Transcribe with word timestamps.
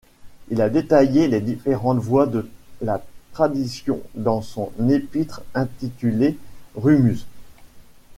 Il 0.49 0.63
a 0.63 0.69
détaillé 0.71 1.27
les 1.27 1.41
différentes 1.41 1.99
voies 1.99 2.25
de 2.25 2.49
la 2.81 3.03
tradition 3.33 4.01
dans 4.15 4.41
son 4.41 4.71
épître 4.89 5.43
intitulée 5.53 6.37
Rumūz. 6.75 7.27